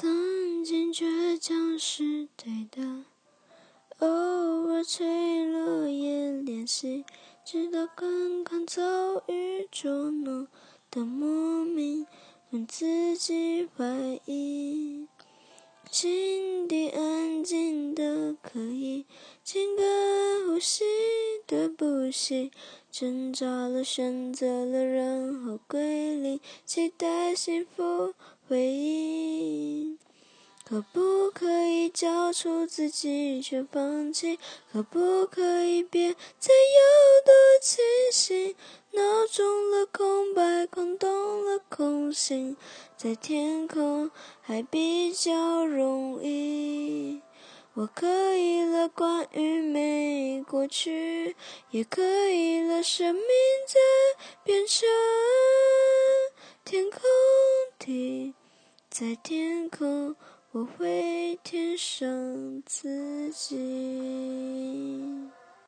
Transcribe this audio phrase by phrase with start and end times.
[0.00, 3.02] 曾经倔强是对的，
[3.98, 7.04] 偶尔脆弱也练习，
[7.44, 8.80] 直到刚刚遭
[9.26, 10.46] 遇捉弄
[10.88, 12.06] 的莫名，
[12.50, 15.08] 让自己怀疑。
[15.90, 19.04] 心底安静的可以，
[19.42, 19.82] 情歌
[20.46, 20.84] 呼吸
[21.44, 22.52] 的不行，
[22.92, 28.14] 挣扎了，选择了，然后归零，期待幸福
[28.48, 29.98] 回应。
[30.64, 34.38] 可不可以交出自己却放弃？
[34.70, 38.54] 可不可以别再有多清醒？
[38.92, 42.56] 脑中了空白，空洞了空心，
[42.96, 44.10] 在天空
[44.42, 47.22] 还比较容易。
[47.74, 51.36] 我可以了，关于没过去，
[51.70, 53.24] 也可以了，生命
[53.66, 53.78] 在
[54.42, 54.86] 变成
[58.90, 60.14] 在天空。
[60.52, 62.08] 我会填上
[62.64, 64.57] 自己。